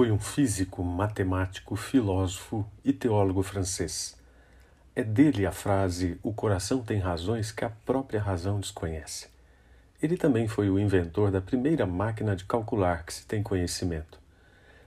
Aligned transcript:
Foi 0.00 0.10
um 0.10 0.18
físico, 0.18 0.82
matemático, 0.82 1.76
filósofo 1.76 2.66
e 2.82 2.90
teólogo 2.90 3.42
francês. 3.42 4.16
É 4.96 5.04
dele 5.04 5.44
a 5.44 5.52
frase: 5.52 6.18
O 6.22 6.32
coração 6.32 6.82
tem 6.82 6.98
razões 6.98 7.52
que 7.52 7.66
a 7.66 7.68
própria 7.68 8.18
razão 8.18 8.58
desconhece. 8.58 9.28
Ele 10.02 10.16
também 10.16 10.48
foi 10.48 10.70
o 10.70 10.78
inventor 10.78 11.30
da 11.30 11.42
primeira 11.42 11.84
máquina 11.84 12.34
de 12.34 12.46
calcular 12.46 13.04
que 13.04 13.12
se 13.12 13.26
tem 13.26 13.42
conhecimento. 13.42 14.18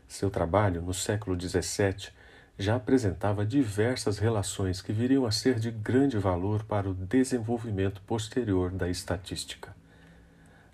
Seu 0.08 0.32
trabalho, 0.32 0.82
no 0.82 0.96
século 0.96 1.40
XVII, 1.40 2.10
já 2.58 2.76
apresentava 2.76 3.46
diversas 3.46 4.18
relações 4.18 4.82
que 4.82 4.92
viriam 4.92 5.28
a 5.28 5.32
ser 5.32 5.60
de 5.60 5.70
grande 5.70 6.18
valor 6.18 6.64
para 6.64 6.90
o 6.90 6.96
desenvolvimento 6.96 8.02
posterior 8.02 8.72
da 8.72 8.90
estatística. 8.90 9.76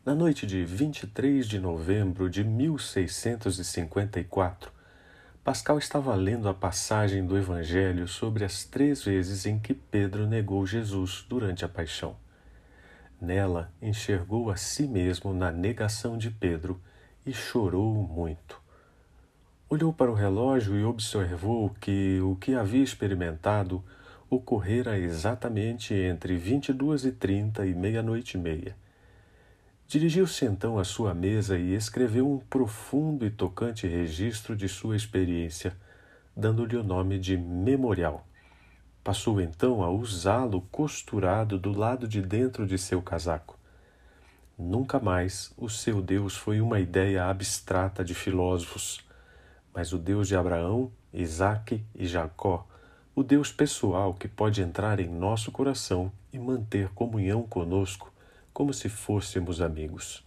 Na 0.10 0.16
noite 0.16 0.48
de 0.48 0.66
23 0.66 1.48
de 1.48 1.60
novembro 1.60 2.32
de 2.32 2.44
1654, 2.44 4.72
Pascal 5.44 5.78
estava 5.78 6.16
lendo 6.16 6.50
a 6.50 6.54
passagem 6.54 7.24
do 7.24 7.38
Evangelho 7.38 8.08
sobre 8.08 8.44
as 8.44 8.64
três 8.64 9.04
vezes 9.04 9.46
em 9.46 9.60
que 9.60 9.72
Pedro 9.72 10.26
negou 10.26 10.66
Jesus 10.66 11.24
durante 11.30 11.64
a 11.64 11.70
paixão. 11.70 12.16
Nela, 13.22 13.72
enxergou 13.80 14.50
a 14.50 14.56
si 14.56 14.88
mesmo 14.88 15.32
na 15.32 15.52
negação 15.52 16.18
de 16.18 16.32
Pedro 16.32 16.82
e 17.24 17.32
chorou 17.32 17.94
muito. 17.94 18.60
Olhou 19.70 19.94
para 19.94 20.10
o 20.10 20.16
relógio 20.16 20.76
e 20.76 20.84
observou 20.84 21.70
que 21.80 22.20
o 22.20 22.36
que 22.36 22.56
havia 22.56 22.84
experimentado 22.84 23.84
ocorrera 24.28 24.98
exatamente 24.98 25.94
entre 25.94 26.36
22 26.36 27.06
e 27.06 27.12
30 27.12 27.68
e 27.68 27.76
meia-noite 27.76 28.38
e 28.38 28.40
meia 28.40 28.76
Dirigiu-se 29.90 30.46
então 30.46 30.78
à 30.78 30.84
sua 30.84 31.16
mesa 31.16 31.58
e 31.58 31.74
escreveu 31.74 32.32
um 32.32 32.38
profundo 32.38 33.26
e 33.26 33.32
tocante 33.32 33.88
registro 33.88 34.56
de 34.56 34.70
sua 34.70 34.96
experiência, 34.96 35.76
dando-lhe 36.38 36.78
o 36.78 36.84
nome 36.84 37.18
de 37.18 37.36
Memorial. 37.36 38.24
Passou 39.04 39.42
então 39.42 39.82
a 39.82 39.90
usá-lo 39.90 40.62
costurado 40.72 41.58
do 41.58 41.72
lado 41.72 42.08
de 42.08 42.22
dentro 42.22 42.68
de 42.68 42.78
seu 42.78 43.02
casaco. 43.02 43.58
Nunca 44.56 45.00
mais 45.00 45.52
o 45.58 45.68
seu 45.68 46.04
Deus 46.04 46.38
foi 46.38 46.62
uma 46.62 46.80
ideia 46.80 47.26
abstrata 47.26 48.06
de 48.06 48.14
filósofos, 48.14 49.04
mas 49.74 49.92
o 49.92 49.98
Deus 49.98 50.28
de 50.28 50.36
Abraão, 50.36 50.92
Isaque 51.12 51.84
e 51.96 52.06
Jacó, 52.06 52.68
o 53.16 53.24
Deus 53.24 53.52
pessoal 53.52 54.14
que 54.14 54.28
pode 54.28 54.62
entrar 54.62 55.00
em 55.00 55.10
nosso 55.10 55.52
coração 55.52 56.12
e 56.32 56.38
manter 56.38 56.90
comunhão 56.90 57.42
conosco 57.42 58.14
como 58.60 58.74
se 58.74 58.90
fôssemos 58.90 59.62
amigos. 59.62 60.22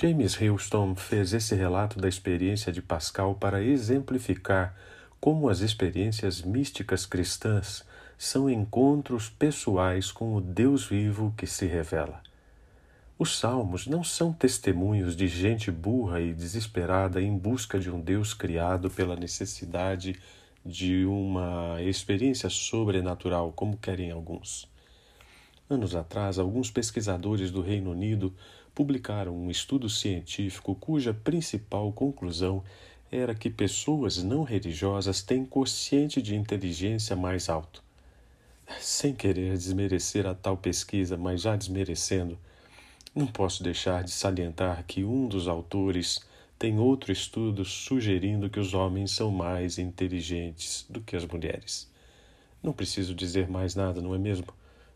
James 0.00 0.40
Houston 0.40 0.94
fez 0.94 1.32
esse 1.32 1.56
relato 1.56 1.98
da 1.98 2.08
experiência 2.08 2.72
de 2.72 2.80
Pascal 2.80 3.34
para 3.34 3.60
exemplificar 3.60 4.76
como 5.20 5.48
as 5.48 5.58
experiências 5.58 6.40
místicas 6.40 7.04
cristãs 7.04 7.84
são 8.16 8.48
encontros 8.48 9.28
pessoais 9.28 10.12
com 10.12 10.36
o 10.36 10.40
Deus 10.40 10.86
vivo 10.86 11.34
que 11.36 11.44
se 11.44 11.66
revela. 11.66 12.22
Os 13.18 13.36
salmos 13.36 13.88
não 13.88 14.04
são 14.04 14.32
testemunhos 14.32 15.16
de 15.16 15.26
gente 15.26 15.68
burra 15.68 16.20
e 16.20 16.32
desesperada 16.32 17.20
em 17.20 17.36
busca 17.36 17.76
de 17.76 17.90
um 17.90 18.00
Deus 18.00 18.32
criado 18.32 18.88
pela 18.88 19.16
necessidade 19.16 20.14
de 20.64 21.04
uma 21.06 21.82
experiência 21.82 22.48
sobrenatural, 22.48 23.50
como 23.50 23.76
querem 23.76 24.12
alguns. 24.12 24.70
Anos 25.72 25.96
atrás, 25.96 26.38
alguns 26.38 26.70
pesquisadores 26.70 27.50
do 27.50 27.62
Reino 27.62 27.92
Unido 27.92 28.30
publicaram 28.74 29.34
um 29.34 29.50
estudo 29.50 29.88
científico 29.88 30.74
cuja 30.74 31.14
principal 31.14 31.90
conclusão 31.92 32.62
era 33.10 33.34
que 33.34 33.48
pessoas 33.48 34.22
não 34.22 34.42
religiosas 34.42 35.22
têm 35.22 35.46
quociente 35.46 36.20
de 36.20 36.36
inteligência 36.36 37.16
mais 37.16 37.48
alto. 37.48 37.82
Sem 38.80 39.14
querer 39.14 39.56
desmerecer 39.56 40.26
a 40.26 40.34
tal 40.34 40.58
pesquisa, 40.58 41.16
mas 41.16 41.40
já 41.40 41.56
desmerecendo, 41.56 42.38
não 43.14 43.26
posso 43.26 43.62
deixar 43.62 44.04
de 44.04 44.10
salientar 44.10 44.84
que 44.86 45.02
um 45.02 45.26
dos 45.26 45.48
autores 45.48 46.20
tem 46.58 46.78
outro 46.78 47.10
estudo 47.10 47.64
sugerindo 47.64 48.50
que 48.50 48.60
os 48.60 48.74
homens 48.74 49.12
são 49.12 49.30
mais 49.30 49.78
inteligentes 49.78 50.84
do 50.90 51.00
que 51.00 51.16
as 51.16 51.24
mulheres. 51.24 51.90
Não 52.62 52.74
preciso 52.74 53.14
dizer 53.14 53.48
mais 53.48 53.74
nada, 53.74 54.02
não 54.02 54.14
é 54.14 54.18
mesmo? 54.18 54.48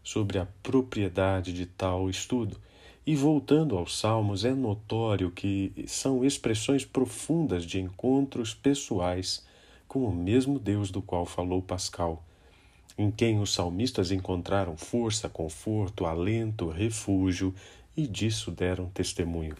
Sobre 0.06 0.39
a 0.39 0.47
propriedade 0.62 1.53
de 1.53 1.67
tal 1.67 2.09
estudo. 2.09 2.56
E 3.05 3.17
voltando 3.17 3.77
aos 3.77 3.99
Salmos, 3.99 4.44
é 4.44 4.55
notório 4.55 5.33
que 5.33 5.72
são 5.89 6.25
expressões 6.25 6.84
profundas 6.84 7.65
de 7.65 7.81
encontros 7.81 8.55
pessoais 8.55 9.44
com 9.89 10.05
o 10.05 10.15
mesmo 10.15 10.61
Deus 10.61 10.93
do 10.93 11.03
qual 11.03 11.27
falou 11.27 11.61
Pascal, 11.61 12.22
em 12.97 13.11
quem 13.11 13.41
os 13.41 13.53
salmistas 13.53 14.12
encontraram 14.12 14.77
força, 14.77 15.28
conforto, 15.28 16.06
alento, 16.06 16.69
refúgio 16.69 17.53
e 17.97 18.06
disso 18.06 18.53
deram 18.53 18.87
testemunho. 18.91 19.56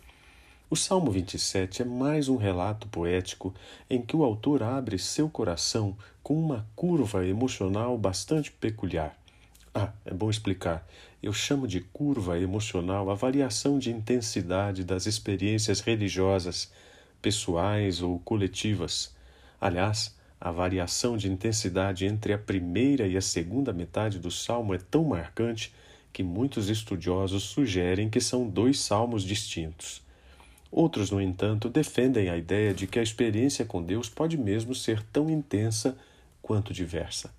O 0.71 0.77
Salmo 0.77 1.11
27 1.11 1.83
é 1.83 1.85
mais 1.85 2.29
um 2.29 2.37
relato 2.37 2.87
poético 2.87 3.53
em 3.91 4.01
que 4.01 4.15
o 4.15 4.23
autor 4.23 4.63
abre 4.63 4.97
seu 4.97 5.29
coração 5.29 5.97
com 6.23 6.39
uma 6.39 6.65
curva 6.77 7.27
emocional 7.27 7.99
bastante 7.99 8.53
peculiar. 8.53 9.26
Ah, 9.79 9.93
é 10.07 10.15
bom 10.15 10.31
explicar. 10.31 10.89
Eu 11.23 11.35
chamo 11.35 11.69
de 11.69 11.83
curva 11.83 12.41
emocional 12.41 13.11
a 13.11 13.15
variação 13.15 13.79
de 13.79 13.91
intensidade 13.91 14.83
das 14.83 15.05
experiências 15.05 15.81
religiosas, 15.81 16.73
pessoais 17.21 18.01
ou 18.01 18.19
coletivas. 18.21 19.15
Aliás, 19.61 20.17
a 20.41 20.51
variação 20.51 21.19
de 21.19 21.31
intensidade 21.31 22.07
entre 22.07 22.33
a 22.33 22.39
primeira 22.39 23.07
e 23.07 23.19
a 23.19 23.21
segunda 23.21 23.71
metade 23.71 24.19
do 24.19 24.31
salmo 24.31 24.73
é 24.73 24.79
tão 24.79 25.05
marcante 25.05 25.75
que 26.11 26.23
muitos 26.23 26.71
estudiosos 26.71 27.43
sugerem 27.43 28.09
que 28.09 28.19
são 28.19 28.49
dois 28.49 28.81
salmos 28.81 29.25
distintos. 29.25 30.03
Outros, 30.73 31.11
no 31.11 31.21
entanto, 31.21 31.69
defendem 31.69 32.31
a 32.31 32.39
ideia 32.39 32.73
de 32.73 32.87
que 32.87 32.99
a 32.99 33.03
experiência 33.03 33.67
com 33.67 33.83
Deus 33.83 34.09
pode 34.09 34.39
mesmo 34.39 34.75
ser 34.75 35.03
tão 35.13 35.29
intensa 35.29 35.99
quanto 36.41 36.73
diversa. 36.73 37.36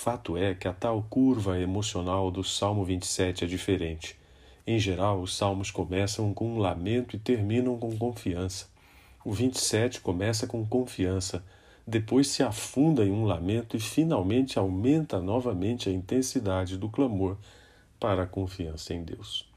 Fato 0.00 0.36
é 0.36 0.54
que 0.54 0.68
a 0.68 0.72
tal 0.72 1.04
curva 1.10 1.58
emocional 1.58 2.30
do 2.30 2.44
Salmo 2.44 2.84
27 2.84 3.42
é 3.42 3.48
diferente. 3.48 4.16
Em 4.64 4.78
geral, 4.78 5.20
os 5.20 5.36
salmos 5.36 5.72
começam 5.72 6.32
com 6.32 6.54
um 6.54 6.58
lamento 6.58 7.16
e 7.16 7.18
terminam 7.18 7.76
com 7.76 7.98
confiança. 7.98 8.68
O 9.24 9.32
27 9.32 10.00
começa 10.00 10.46
com 10.46 10.64
confiança, 10.64 11.44
depois 11.84 12.28
se 12.28 12.44
afunda 12.44 13.04
em 13.04 13.10
um 13.10 13.24
lamento 13.24 13.76
e 13.76 13.80
finalmente 13.80 14.56
aumenta 14.56 15.18
novamente 15.18 15.88
a 15.88 15.92
intensidade 15.92 16.76
do 16.76 16.88
clamor 16.88 17.36
para 17.98 18.22
a 18.22 18.26
confiança 18.26 18.94
em 18.94 19.02
Deus. 19.02 19.50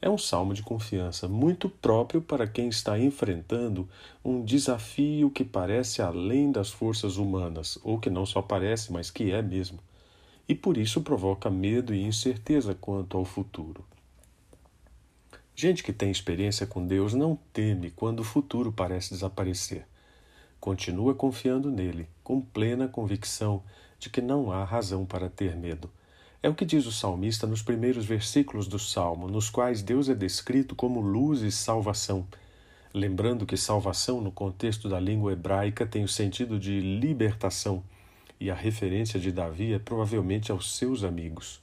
É 0.00 0.08
um 0.08 0.16
salmo 0.16 0.54
de 0.54 0.62
confiança 0.62 1.26
muito 1.26 1.68
próprio 1.68 2.22
para 2.22 2.46
quem 2.46 2.68
está 2.68 2.96
enfrentando 2.96 3.88
um 4.24 4.44
desafio 4.44 5.28
que 5.28 5.44
parece 5.44 6.00
além 6.00 6.52
das 6.52 6.70
forças 6.70 7.16
humanas, 7.16 7.76
ou 7.82 7.98
que 7.98 8.08
não 8.08 8.24
só 8.24 8.40
parece, 8.40 8.92
mas 8.92 9.10
que 9.10 9.32
é 9.32 9.42
mesmo, 9.42 9.80
e 10.48 10.54
por 10.54 10.76
isso 10.76 11.00
provoca 11.02 11.50
medo 11.50 11.92
e 11.92 12.00
incerteza 12.00 12.76
quanto 12.76 13.16
ao 13.16 13.24
futuro. 13.24 13.84
Gente 15.56 15.82
que 15.82 15.92
tem 15.92 16.12
experiência 16.12 16.64
com 16.64 16.86
Deus 16.86 17.12
não 17.12 17.36
teme 17.52 17.90
quando 17.90 18.20
o 18.20 18.24
futuro 18.24 18.70
parece 18.70 19.10
desaparecer. 19.10 19.84
Continua 20.60 21.12
confiando 21.12 21.72
nele, 21.72 22.08
com 22.22 22.40
plena 22.40 22.86
convicção 22.86 23.64
de 23.98 24.08
que 24.08 24.20
não 24.20 24.52
há 24.52 24.62
razão 24.62 25.04
para 25.04 25.28
ter 25.28 25.56
medo 25.56 25.90
é 26.42 26.48
o 26.48 26.54
que 26.54 26.64
diz 26.64 26.86
o 26.86 26.92
salmista 26.92 27.46
nos 27.46 27.62
primeiros 27.62 28.04
versículos 28.04 28.68
do 28.68 28.78
salmo, 28.78 29.28
nos 29.28 29.50
quais 29.50 29.82
Deus 29.82 30.08
é 30.08 30.14
descrito 30.14 30.76
como 30.76 31.00
luz 31.00 31.42
e 31.42 31.50
salvação. 31.50 32.26
Lembrando 32.94 33.44
que 33.44 33.56
salvação, 33.56 34.20
no 34.20 34.30
contexto 34.30 34.88
da 34.88 35.00
língua 35.00 35.32
hebraica, 35.32 35.84
tem 35.84 36.04
o 36.04 36.08
sentido 36.08 36.58
de 36.58 36.80
libertação, 36.80 37.82
e 38.40 38.50
a 38.50 38.54
referência 38.54 39.18
de 39.18 39.32
Davi 39.32 39.72
é 39.72 39.80
provavelmente 39.80 40.52
aos 40.52 40.76
seus 40.76 41.02
amigos, 41.02 41.60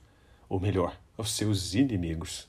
ou 0.49 0.59
melhor, 0.59 0.99
aos 1.17 1.31
seus 1.31 1.73
inimigos. 1.73 2.47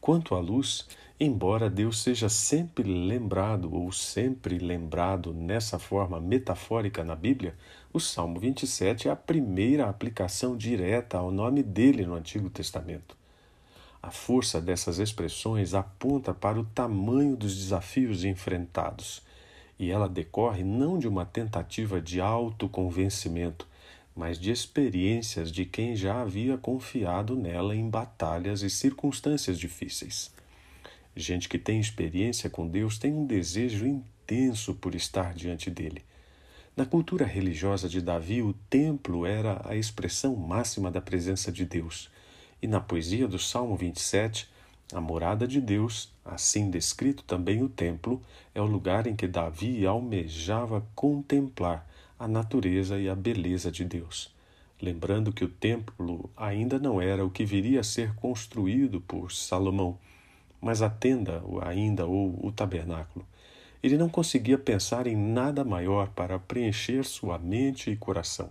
Quanto 0.00 0.34
à 0.34 0.40
luz, 0.40 0.86
embora 1.20 1.68
Deus 1.68 2.00
seja 2.00 2.28
sempre 2.28 2.84
lembrado 2.84 3.74
ou 3.74 3.90
sempre 3.90 4.56
lembrado 4.58 5.34
nessa 5.34 5.78
forma 5.78 6.20
metafórica 6.20 7.02
na 7.02 7.16
Bíblia, 7.16 7.56
o 7.92 7.98
Salmo 7.98 8.38
27 8.38 9.08
é 9.08 9.10
a 9.10 9.16
primeira 9.16 9.88
aplicação 9.88 10.56
direta 10.56 11.18
ao 11.18 11.32
nome 11.32 11.62
dele 11.62 12.06
no 12.06 12.14
Antigo 12.14 12.48
Testamento. 12.48 13.16
A 14.00 14.12
força 14.12 14.60
dessas 14.60 15.00
expressões 15.00 15.74
aponta 15.74 16.32
para 16.32 16.60
o 16.60 16.64
tamanho 16.64 17.36
dos 17.36 17.56
desafios 17.56 18.22
enfrentados, 18.22 19.22
e 19.76 19.90
ela 19.90 20.08
decorre 20.08 20.62
não 20.62 20.98
de 20.98 21.08
uma 21.08 21.24
tentativa 21.24 22.00
de 22.00 22.20
autoconvencimento, 22.20 23.66
mas 24.14 24.38
de 24.38 24.52
experiências 24.52 25.50
de 25.50 25.64
quem 25.64 25.96
já 25.96 26.20
havia 26.20 26.56
confiado 26.56 27.34
nela 27.34 27.74
em 27.74 27.88
batalhas 27.88 28.62
e 28.62 28.70
circunstâncias 28.70 29.58
difíceis. 29.58 30.32
Gente 31.20 31.48
que 31.48 31.58
tem 31.58 31.80
experiência 31.80 32.48
com 32.48 32.68
Deus 32.68 32.96
tem 32.96 33.12
um 33.12 33.26
desejo 33.26 34.00
tenso 34.24 34.72
por 34.72 34.94
estar 34.94 35.34
diante 35.34 35.68
dele. 35.68 36.04
Na 36.76 36.86
cultura 36.86 37.26
religiosa 37.26 37.88
de 37.88 38.00
Davi, 38.00 38.40
o 38.40 38.52
templo 38.70 39.26
era 39.26 39.60
a 39.68 39.74
expressão 39.74 40.36
máxima 40.36 40.92
da 40.92 41.00
presença 41.00 41.50
de 41.50 41.64
Deus. 41.64 42.08
E 42.62 42.68
na 42.68 42.78
poesia 42.78 43.26
do 43.26 43.36
Salmo 43.36 43.74
27, 43.74 44.48
a 44.92 45.00
morada 45.00 45.44
de 45.44 45.60
Deus, 45.60 46.12
assim 46.24 46.70
descrito 46.70 47.24
também 47.24 47.64
o 47.64 47.68
templo, 47.68 48.22
é 48.54 48.60
o 48.60 48.64
lugar 48.64 49.08
em 49.08 49.16
que 49.16 49.26
Davi 49.26 49.84
almejava 49.84 50.86
contemplar 50.94 51.84
a 52.16 52.28
natureza 52.28 52.96
e 52.96 53.08
a 53.08 53.14
beleza 53.16 53.72
de 53.72 53.84
Deus 53.84 54.32
lembrando 54.80 55.32
que 55.32 55.44
o 55.44 55.48
templo 55.48 56.30
ainda 56.36 56.78
não 56.78 57.00
era 57.00 57.24
o 57.24 57.30
que 57.30 57.44
viria 57.44 57.80
a 57.80 57.84
ser 57.84 58.14
construído 58.14 59.00
por 59.00 59.32
Salomão, 59.32 59.98
mas 60.60 60.82
a 60.82 60.90
tenda 60.90 61.42
ainda 61.62 62.06
ou 62.06 62.38
o 62.44 62.52
tabernáculo. 62.52 63.26
Ele 63.82 63.96
não 63.96 64.08
conseguia 64.08 64.58
pensar 64.58 65.06
em 65.06 65.16
nada 65.16 65.64
maior 65.64 66.08
para 66.08 66.38
preencher 66.38 67.04
sua 67.04 67.38
mente 67.38 67.90
e 67.90 67.96
coração. 67.96 68.50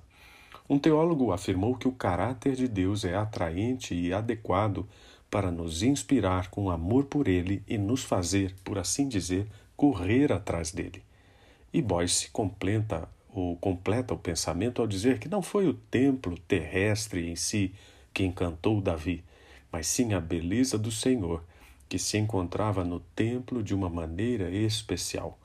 Um 0.69 0.80
teólogo 0.80 1.31
afirmou 1.31 1.75
que 1.75 1.88
o 1.88 1.94
caráter 1.94 2.56
de 2.56 2.68
Deus 2.68 3.06
é 3.06 3.15
atraente 3.15 3.94
e 3.94 4.13
adequado 4.13 4.88
para 5.30 5.51
nos 5.51 5.83
inspirar 5.83 6.50
com 6.50 6.69
amor 6.69 7.06
por 7.06 7.27
Ele 7.27 7.62
e 7.68 7.77
nos 7.77 8.04
fazer, 8.04 8.56
por 8.63 8.77
assim 8.77 9.07
dizer, 9.07 9.48
correr 9.75 10.31
atrás 10.31 10.71
dele. 10.71 11.03
E 11.74 11.81
Boyce 11.81 12.30
completa 12.31 13.07
ou 13.33 13.56
completa 13.57 14.13
o 14.13 14.18
pensamento 14.18 14.81
ao 14.81 14.88
dizer 14.88 15.19
que 15.19 15.30
não 15.30 15.42
foi 15.42 15.68
o 15.68 15.74
templo 15.74 16.38
terrestre 16.48 17.30
em 17.30 17.36
si 17.36 17.74
que 18.13 18.24
encantou 18.24 18.81
Davi, 18.81 19.24
mas 19.71 19.86
sim 19.86 20.13
a 20.13 20.19
beleza 20.19 20.77
do 20.77 20.92
Senhor, 20.92 21.44
que 21.88 21.98
se 21.98 22.18
encontrava 22.18 22.84
no 22.84 23.00
templo 23.00 23.63
de 23.63 23.74
uma 23.74 23.89
maneira 23.89 24.50
especial. 24.50 25.39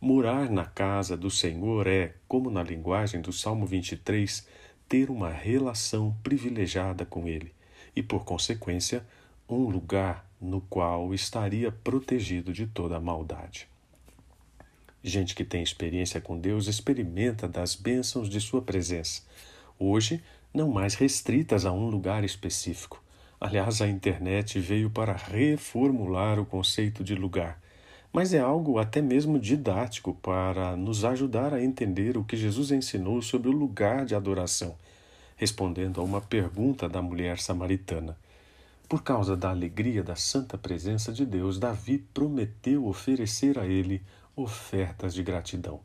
Morar 0.00 0.50
na 0.50 0.64
casa 0.64 1.16
do 1.16 1.30
Senhor 1.30 1.86
é, 1.86 2.14
como 2.28 2.50
na 2.50 2.62
linguagem 2.62 3.20
do 3.20 3.32
Salmo 3.32 3.66
23, 3.66 4.46
ter 4.88 5.10
uma 5.10 5.30
relação 5.30 6.16
privilegiada 6.22 7.04
com 7.04 7.26
Ele 7.26 7.52
e, 7.94 8.02
por 8.02 8.24
consequência, 8.24 9.06
um 9.48 9.68
lugar 9.68 10.28
no 10.40 10.60
qual 10.60 11.14
estaria 11.14 11.72
protegido 11.72 12.52
de 12.52 12.66
toda 12.66 12.96
a 12.96 13.00
maldade. 13.00 13.68
Gente 15.02 15.34
que 15.34 15.44
tem 15.44 15.62
experiência 15.62 16.20
com 16.20 16.38
Deus 16.38 16.66
experimenta 16.66 17.48
das 17.48 17.74
bênçãos 17.74 18.28
de 18.28 18.40
sua 18.40 18.60
presença. 18.60 19.22
Hoje, 19.78 20.22
não 20.52 20.68
mais 20.68 20.94
restritas 20.94 21.64
a 21.64 21.72
um 21.72 21.88
lugar 21.88 22.24
específico. 22.24 23.02
Aliás, 23.40 23.82
a 23.82 23.88
internet 23.88 24.58
veio 24.58 24.88
para 24.88 25.12
reformular 25.12 26.40
o 26.40 26.46
conceito 26.46 27.04
de 27.04 27.14
lugar, 27.14 27.60
mas 28.10 28.32
é 28.32 28.38
algo 28.38 28.78
até 28.78 29.02
mesmo 29.02 29.38
didático 29.38 30.14
para 30.14 30.74
nos 30.74 31.04
ajudar 31.04 31.52
a 31.52 31.62
entender 31.62 32.16
o 32.16 32.24
que 32.24 32.36
Jesus 32.36 32.70
ensinou 32.70 33.20
sobre 33.20 33.48
o 33.48 33.52
lugar 33.52 34.06
de 34.06 34.14
adoração, 34.14 34.74
respondendo 35.36 36.00
a 36.00 36.04
uma 36.04 36.20
pergunta 36.20 36.88
da 36.88 37.02
mulher 37.02 37.38
samaritana. 37.38 38.16
Por 38.88 39.02
causa 39.02 39.36
da 39.36 39.50
alegria 39.50 40.02
da 40.02 40.16
santa 40.16 40.56
presença 40.56 41.12
de 41.12 41.26
Deus, 41.26 41.58
Davi 41.58 41.98
prometeu 41.98 42.86
oferecer 42.86 43.58
a 43.58 43.66
ele 43.66 44.00
ofertas 44.34 45.12
de 45.12 45.22
gratidão. 45.22 45.80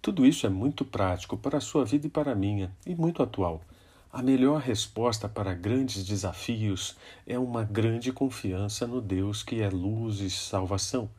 Tudo 0.00 0.24
isso 0.24 0.46
é 0.46 0.50
muito 0.50 0.84
prático 0.84 1.36
para 1.36 1.58
a 1.58 1.60
sua 1.60 1.84
vida 1.84 2.06
e 2.06 2.10
para 2.10 2.32
a 2.32 2.36
minha, 2.36 2.70
e 2.86 2.94
muito 2.94 3.20
atual. 3.20 3.62
A 4.10 4.22
melhor 4.22 4.62
resposta 4.62 5.28
para 5.28 5.52
grandes 5.52 6.02
desafios 6.02 6.96
é 7.26 7.38
uma 7.38 7.62
grande 7.62 8.10
confiança 8.10 8.86
no 8.86 9.02
Deus 9.02 9.42
que 9.42 9.60
é 9.60 9.68
luz 9.68 10.20
e 10.20 10.30
salvação. 10.30 11.10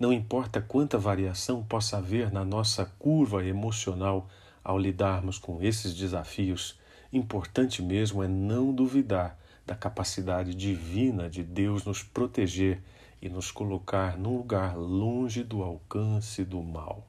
Não 0.00 0.10
importa 0.10 0.58
quanta 0.58 0.96
variação 0.96 1.62
possa 1.62 1.98
haver 1.98 2.32
na 2.32 2.42
nossa 2.42 2.86
curva 2.98 3.44
emocional 3.44 4.30
ao 4.64 4.78
lidarmos 4.78 5.36
com 5.38 5.62
esses 5.62 5.94
desafios, 5.94 6.78
importante 7.12 7.82
mesmo 7.82 8.22
é 8.22 8.28
não 8.28 8.72
duvidar 8.74 9.38
da 9.66 9.74
capacidade 9.74 10.54
divina 10.54 11.28
de 11.28 11.42
Deus 11.42 11.84
nos 11.84 12.02
proteger 12.02 12.82
e 13.20 13.28
nos 13.28 13.50
colocar 13.50 14.16
num 14.16 14.38
lugar 14.38 14.74
longe 14.74 15.44
do 15.44 15.62
alcance 15.62 16.44
do 16.44 16.62
mal. 16.62 17.06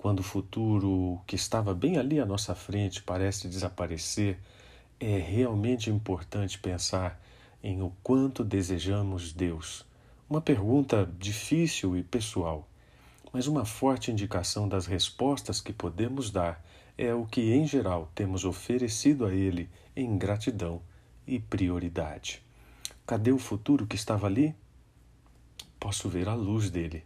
Quando 0.00 0.20
o 0.20 0.22
futuro 0.22 1.20
que 1.26 1.36
estava 1.36 1.74
bem 1.74 1.98
ali 1.98 2.18
à 2.18 2.24
nossa 2.24 2.54
frente 2.54 3.02
parece 3.02 3.46
desaparecer, 3.46 4.38
é 4.98 5.18
realmente 5.18 5.90
importante 5.90 6.58
pensar 6.58 7.20
em 7.62 7.82
o 7.82 7.92
quanto 8.02 8.42
desejamos 8.42 9.30
Deus. 9.30 9.84
Uma 10.26 10.40
pergunta 10.40 11.06
difícil 11.18 11.98
e 11.98 12.02
pessoal, 12.02 12.66
mas 13.30 13.46
uma 13.46 13.66
forte 13.66 14.10
indicação 14.10 14.66
das 14.66 14.86
respostas 14.86 15.60
que 15.60 15.70
podemos 15.70 16.30
dar 16.30 16.64
é 16.96 17.12
o 17.12 17.26
que, 17.26 17.52
em 17.52 17.66
geral, 17.66 18.10
temos 18.14 18.46
oferecido 18.46 19.26
a 19.26 19.34
Ele 19.34 19.68
em 19.94 20.16
gratidão 20.16 20.80
e 21.26 21.38
prioridade. 21.38 22.42
Cadê 23.06 23.32
o 23.32 23.38
futuro 23.38 23.86
que 23.86 23.96
estava 23.96 24.26
ali? 24.26 24.54
posso 25.78 26.08
ver 26.08 26.26
a 26.26 26.34
luz 26.34 26.70
dele. 26.70 27.04